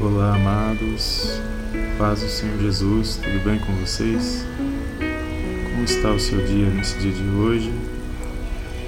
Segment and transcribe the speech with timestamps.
[0.00, 1.40] Olá, amados.
[1.98, 4.46] Paz do Senhor Jesus, tudo bem com vocês?
[5.72, 7.72] Como está o seu dia nesse dia de hoje?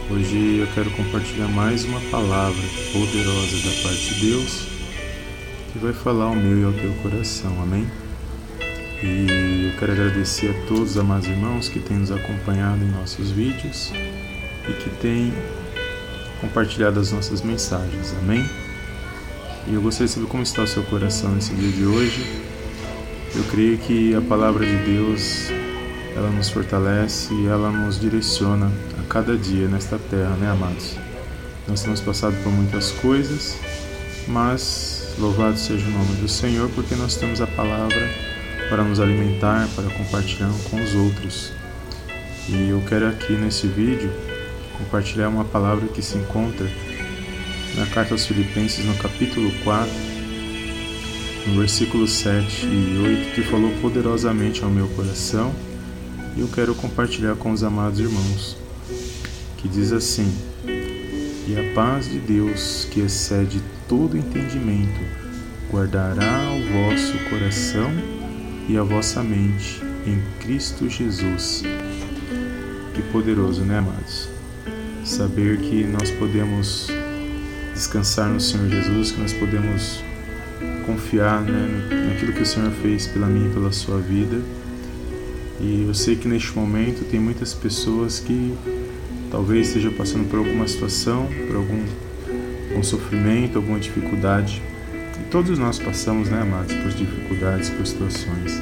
[0.09, 2.63] Hoje eu quero compartilhar mais uma palavra
[2.93, 4.69] poderosa da parte de Deus
[5.73, 7.91] que vai falar ao meu e ao teu coração, amém?
[9.03, 13.33] E eu quero agradecer a todos os amados irmãos que têm nos acompanhado em nossos
[13.33, 15.35] vídeos e que têm
[16.41, 18.49] compartilhado as nossas mensagens, amém?
[19.67, 22.25] E eu gostaria de saber como está o seu coração nesse dia de hoje.
[23.35, 25.51] Eu creio que a palavra de Deus
[26.17, 30.97] ela nos fortalece e ela nos direciona a cada dia nesta terra, né, amados?
[31.69, 33.57] Nós temos passado por muitas coisas,
[34.27, 38.09] mas louvado seja o nome do Senhor, porque nós temos a palavra
[38.69, 41.53] para nos alimentar, para compartilhar com os outros.
[42.49, 44.11] E eu quero aqui nesse vídeo
[44.79, 46.67] compartilhar uma palavra que se encontra
[47.77, 49.93] na carta aos Filipenses, no capítulo 4,
[51.47, 55.55] no versículo 7 e 8, que falou poderosamente ao meu coração
[56.37, 58.57] e eu quero compartilhar com os amados irmãos,
[59.57, 60.33] que diz assim:
[60.67, 65.01] E a paz de Deus, que excede todo entendimento,
[65.71, 67.91] guardará o vosso coração
[68.69, 71.63] e a vossa mente em Cristo Jesus.
[72.95, 74.29] Que poderoso, né, amados?
[75.05, 76.89] Saber que nós podemos
[77.81, 80.05] descansar no Senhor Jesus, que nós podemos
[80.85, 84.39] confiar né, naquilo que o Senhor fez pela minha e pela sua vida.
[85.59, 88.55] E eu sei que neste momento tem muitas pessoas que
[89.31, 91.83] talvez estejam passando por alguma situação, por algum,
[92.69, 94.63] algum sofrimento, alguma dificuldade.
[95.19, 98.61] E todos nós passamos, né, amados, por dificuldades, por situações.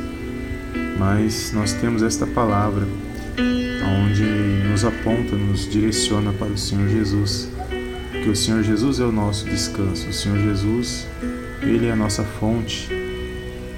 [0.96, 2.86] Mas nós temos esta palavra
[4.00, 4.22] onde
[4.70, 7.48] nos aponta, nos direciona para o Senhor Jesus
[8.22, 10.08] que o Senhor Jesus é o nosso descanso.
[10.08, 11.06] O Senhor Jesus,
[11.62, 12.88] ele é a nossa fonte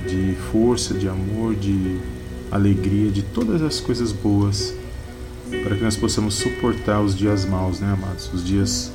[0.07, 1.99] de força, de amor, de
[2.51, 4.75] alegria, de todas as coisas boas,
[5.63, 8.33] para que nós possamos suportar os dias maus, né, amados?
[8.33, 8.93] Os dias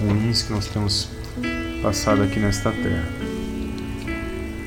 [0.00, 1.08] ruins que nós temos
[1.82, 3.08] passado aqui nesta terra.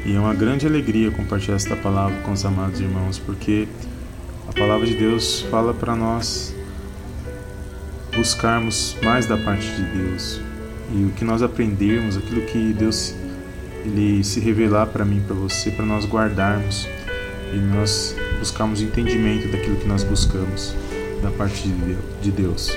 [0.05, 3.67] E é uma grande alegria compartilhar esta palavra com os amados irmãos, porque
[4.47, 6.55] a palavra de Deus fala para nós
[8.15, 10.41] buscarmos mais da parte de Deus
[10.91, 13.13] e o que nós aprendermos, aquilo que Deus
[13.85, 16.87] ele se revelar para mim, para você, para nós guardarmos
[17.53, 20.75] e nós buscarmos entendimento daquilo que nós buscamos
[21.21, 21.67] da parte
[22.21, 22.69] de Deus.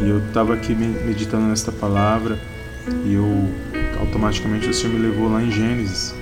[0.00, 2.38] E eu estava aqui meditando nesta palavra
[3.04, 3.26] e eu
[4.00, 6.14] automaticamente o Senhor me levou lá em Gênesis,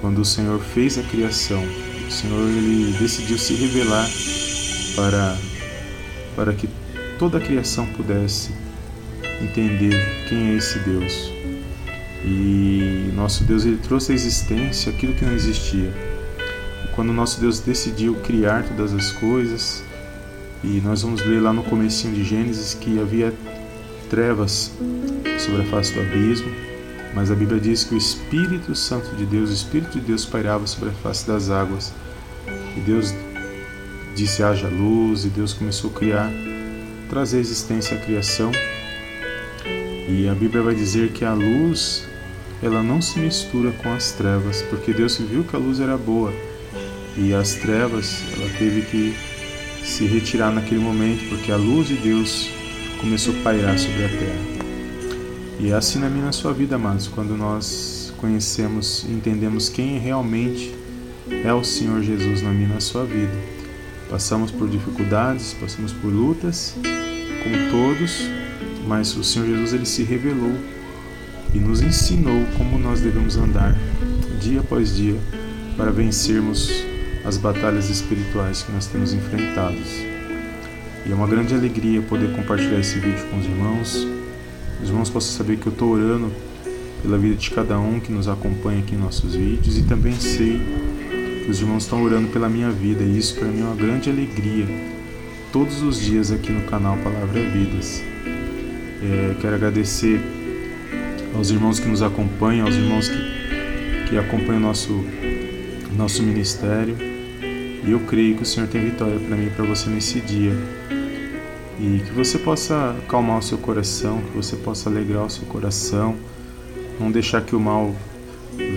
[0.00, 1.62] quando o Senhor fez a criação.
[2.06, 4.06] O Senhor ele decidiu se revelar
[4.96, 5.36] para
[6.36, 6.68] para que
[7.20, 8.50] toda a criação pudesse
[9.42, 9.94] entender
[10.26, 11.30] quem é esse Deus.
[12.24, 15.92] E nosso Deus ele trouxe à existência aquilo que não existia.
[16.94, 19.84] Quando nosso Deus decidiu criar todas as coisas,
[20.64, 23.34] e nós vamos ler lá no comecinho de Gênesis que havia
[24.08, 24.72] trevas
[25.38, 26.50] sobre a face do abismo,
[27.14, 30.66] mas a Bíblia diz que o Espírito Santo de Deus, o Espírito de Deus pairava
[30.66, 31.92] sobre a face das águas.
[32.78, 33.12] E Deus
[34.16, 36.30] disse haja luz, e Deus começou a criar
[37.10, 38.52] trazer existência à criação.
[40.08, 42.08] E a Bíblia vai dizer que a luz
[42.62, 46.32] ela não se mistura com as trevas, porque Deus viu que a luz era boa
[47.16, 49.14] e as trevas ela teve que
[49.84, 52.48] se retirar naquele momento, porque a luz de Deus
[53.00, 54.60] começou a pairar sobre a terra.
[55.58, 60.74] E é assim na minha sua vida, amados, quando nós conhecemos entendemos quem realmente
[61.44, 63.32] é o Senhor Jesus na minha na sua vida.
[64.10, 66.74] Passamos por dificuldades, passamos por lutas,
[67.42, 68.28] como todos,
[68.86, 70.54] mas o Senhor Jesus ele se revelou
[71.54, 73.76] e nos ensinou como nós devemos andar
[74.40, 75.16] dia após dia
[75.76, 76.84] para vencermos
[77.24, 79.88] as batalhas espirituais que nós temos enfrentados.
[81.06, 84.06] E é uma grande alegria poder compartilhar esse vídeo com os irmãos.
[84.82, 86.32] Os irmãos possam saber que eu estou orando
[87.02, 90.60] pela vida de cada um que nos acompanha aqui em nossos vídeos e também sei
[91.44, 94.10] que os irmãos estão orando pela minha vida e isso para mim é uma grande
[94.10, 94.66] alegria
[95.52, 98.02] todos os dias aqui no canal Palavra Vidas.
[99.02, 100.20] É, quero agradecer
[101.34, 105.04] aos irmãos que nos acompanham, aos irmãos que, que acompanham nosso
[105.96, 106.96] nosso ministério.
[107.84, 110.52] E eu creio que o Senhor tem vitória para mim e para você nesse dia.
[111.80, 116.14] E que você possa acalmar o seu coração, que você possa alegrar o seu coração,
[117.00, 117.94] não deixar que o mal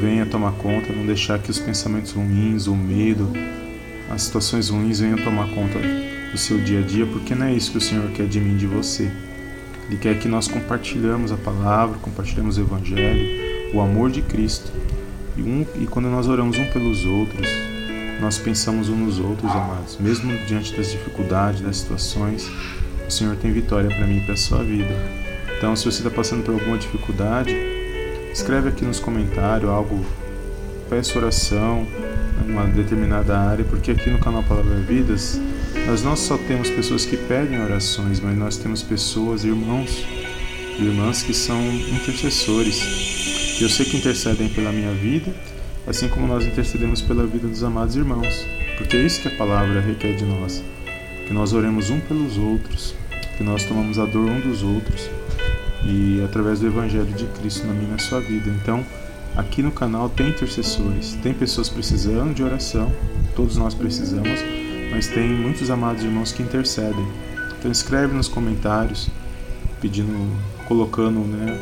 [0.02, 3.32] venha tomar conta, não deixar que os pensamentos ruins, o medo,
[4.10, 5.80] as situações ruins venham tomar conta
[6.34, 8.58] do seu dia a dia, porque não é isso que o Senhor quer de mim,
[8.58, 9.10] de você.
[9.88, 14.72] Ele quer que nós compartilhamos a palavra, compartilhemos o Evangelho, o amor de Cristo,
[15.36, 17.48] E, um, e quando nós oramos um pelos outros,
[18.22, 19.98] nós pensamos uns nos outros, amados.
[20.00, 22.50] Mesmo diante das dificuldades, das situações,
[23.08, 24.94] o Senhor tem vitória para mim e para a sua vida.
[25.58, 27.56] Então, se você está passando por alguma dificuldade,
[28.32, 30.06] escreve aqui nos comentários algo,
[30.90, 31.88] peça oração
[32.46, 35.40] numa determinada área, porque aqui no canal Palavra Vidas,
[35.88, 40.06] nós não só temos pessoas que pedem orações, mas nós temos pessoas, irmãos,
[40.80, 45.34] irmãs que são intercessores, eu sei que intercedem pela minha vida,
[45.86, 48.46] assim como nós intercedemos pela vida dos amados irmãos,
[48.78, 50.64] porque é isso que a palavra requer de nós,
[51.28, 52.96] que nós oremos um pelos outros,
[53.38, 55.10] que nós tomamos a dor um dos outros
[55.86, 58.50] e através do evangelho de Cristo na minha e na sua vida.
[58.62, 58.86] Então,
[59.36, 62.92] aqui no canal tem intercessores, tem pessoas precisando de oração,
[63.36, 64.40] todos nós precisamos,
[64.94, 67.06] mas tem muitos amados irmãos que intercedem.
[67.58, 69.10] Então escreve nos comentários
[69.82, 70.14] pedindo,
[70.68, 71.58] colocando, né?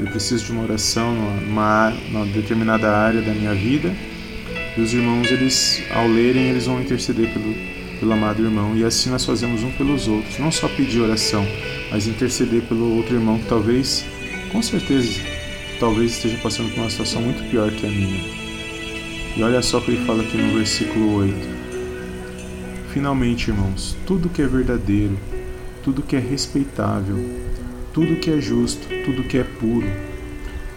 [0.00, 3.94] Eu preciso de uma oração numa, numa determinada área da minha vida.
[4.76, 7.54] E os irmãos, eles, ao lerem, eles vão interceder pelo,
[8.00, 8.74] pelo amado irmão.
[8.74, 10.38] E assim nós fazemos um pelos outros.
[10.38, 11.46] Não só pedir oração,
[11.90, 14.04] mas interceder pelo outro irmão que talvez,
[14.50, 15.20] com certeza,
[15.78, 18.20] talvez esteja passando por uma situação muito pior que a minha.
[19.36, 21.53] E olha só o que ele fala aqui no versículo 8.
[22.94, 25.18] Finalmente, irmãos, tudo que é verdadeiro,
[25.82, 27.18] tudo que é respeitável,
[27.92, 29.88] tudo que é justo, tudo que é puro,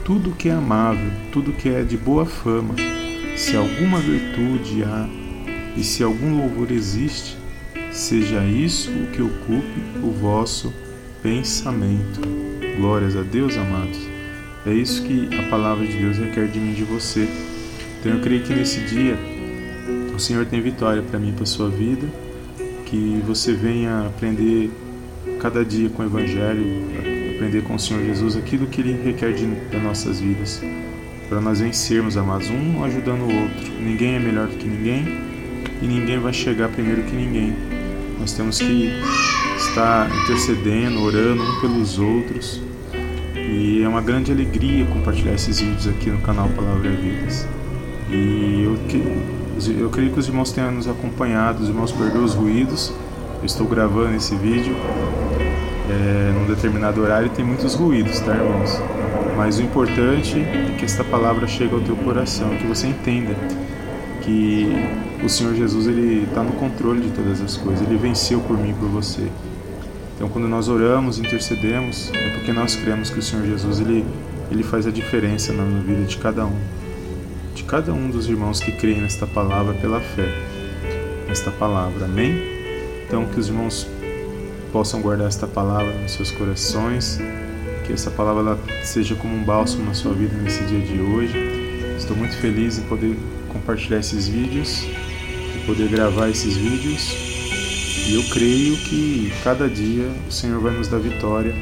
[0.04, 2.74] tudo que é amável, tudo que é de boa fama,
[3.36, 5.08] se alguma virtude há
[5.78, 7.38] e se algum louvor existe,
[7.92, 10.74] seja isso o que ocupe o vosso
[11.22, 12.20] pensamento.
[12.78, 14.00] Glórias a Deus, amados.
[14.66, 17.30] É isso que a palavra de Deus requer de mim e de você.
[18.00, 19.16] Então eu creio que nesse dia
[20.18, 22.08] o Senhor tem vitória para mim para sua vida,
[22.88, 24.72] que você venha aprender
[25.40, 26.66] cada dia com o Evangelho,
[27.36, 30.60] aprender com o Senhor Jesus aquilo que Ele requer de, das nossas vidas,
[31.30, 33.72] para nós vencermos, amados, um ajudando o outro.
[33.80, 35.06] Ninguém é melhor do que ninguém
[35.84, 37.56] e ninguém vai chegar primeiro que ninguém.
[38.20, 38.90] Nós temos que
[39.56, 42.60] estar intercedendo, orando um pelos outros.
[43.36, 47.48] E é uma grande alegria compartilhar esses vídeos aqui no canal Palavra Vidas.
[48.10, 48.78] E eu,
[49.68, 52.94] eu creio que os irmãos tenham nos acompanhado, os irmãos perdoam os ruídos.
[53.40, 54.76] Eu estou gravando esse vídeo
[55.90, 58.82] é, num determinado horário e tem muitos ruídos, tá, irmãos?
[59.36, 63.36] Mas o importante é que esta palavra chegue ao teu coração, que você entenda
[64.22, 64.68] que
[65.24, 67.88] o Senhor Jesus ele está no controle de todas as coisas.
[67.88, 69.28] Ele venceu por mim, por você.
[70.16, 74.04] Então, quando nós oramos, intercedemos, é porque nós cremos que o Senhor Jesus ele
[74.50, 76.56] ele faz a diferença na vida de cada um,
[77.58, 80.32] de cada um dos irmãos que creem nesta palavra pela fé,
[81.28, 82.06] nesta palavra.
[82.06, 82.40] Amém?
[83.04, 83.88] Então, que os irmãos
[84.72, 87.20] possam guardar esta palavra nos seus corações,
[87.84, 91.36] que essa palavra seja como um bálsamo na sua vida nesse dia de hoje.
[91.98, 93.18] Estou muito feliz em poder
[93.52, 94.82] compartilhar esses vídeos,
[95.54, 97.12] de poder gravar esses vídeos.
[98.08, 101.56] E eu creio que cada dia o Senhor vai nos dar vitória,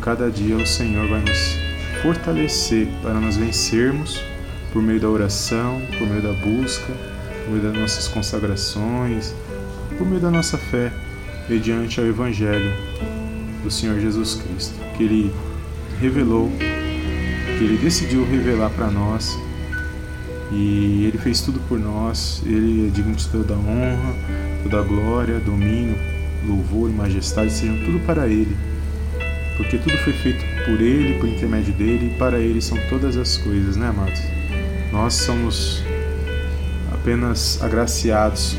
[0.00, 1.56] cada dia o Senhor vai nos
[2.02, 4.31] fortalecer para nós vencermos
[4.72, 6.92] por meio da oração, por meio da busca,
[7.44, 9.34] por meio das nossas consagrações,
[9.98, 10.92] por meio da nossa fé
[11.48, 12.72] mediante ao Evangelho
[13.62, 15.34] do Senhor Jesus Cristo, que Ele
[16.00, 19.38] revelou, que Ele decidiu revelar para nós
[20.50, 24.14] e Ele fez tudo por nós, Ele é digno de toda honra,
[24.62, 25.96] toda glória, domínio,
[26.46, 28.56] louvor e majestade, sejam tudo para Ele,
[29.56, 33.36] porque tudo foi feito por Ele, por intermédio dEle, e para Ele são todas as
[33.36, 34.20] coisas, né, amados?
[34.92, 35.82] Nós somos
[36.92, 38.56] apenas agraciados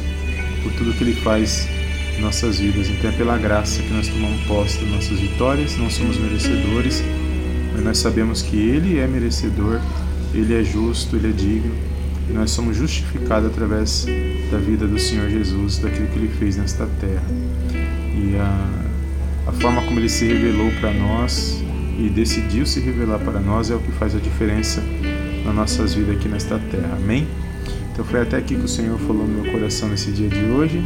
[0.64, 1.68] por tudo que Ele faz
[2.20, 2.90] nossas vidas.
[2.90, 7.04] Então é pela graça que nós tomamos posse das nossas vitórias, não somos merecedores,
[7.74, 9.80] mas nós sabemos que Ele é merecedor,
[10.34, 11.74] Ele é justo, Ele é digno,
[12.30, 14.06] e nós somos justificados através
[14.52, 17.24] da vida do Senhor Jesus, daquilo que Ele fez nesta terra.
[18.16, 21.64] E a, a forma como Ele se revelou para nós
[22.00, 24.82] e decidiu se revelar para nós é o que faz a diferença
[25.44, 26.96] nas nossas vidas aqui nesta terra.
[26.96, 27.28] Amém?
[27.92, 30.84] Então foi até aqui que o Senhor falou no meu coração nesse dia de hoje.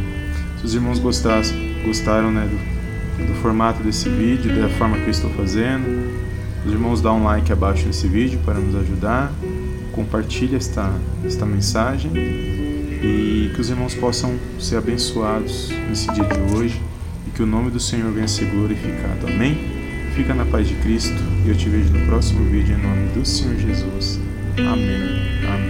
[0.58, 5.10] Se os irmãos gostassem, gostaram né, do, do formato desse vídeo, da forma que eu
[5.10, 6.08] estou fazendo,
[6.66, 9.32] os irmãos dá um like abaixo nesse vídeo para nos ajudar,
[9.92, 10.92] compartilhe esta,
[11.24, 16.80] esta mensagem e que os irmãos possam ser abençoados nesse dia de hoje
[17.26, 19.28] e que o nome do Senhor venha ser glorificado.
[19.28, 19.56] Amém?
[20.14, 23.24] Fica na paz de Cristo e eu te vejo no próximo vídeo em nome do
[23.24, 24.20] Senhor Jesus.
[24.66, 25.22] Amém.
[25.46, 25.67] Amém.